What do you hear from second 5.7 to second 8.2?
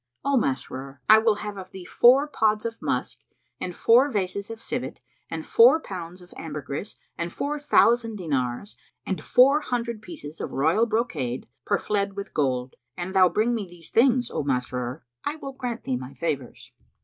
pounds of ambergris and four thousand